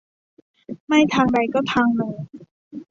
[0.87, 2.13] ไม่ทางใดก็ทางหนึ่ง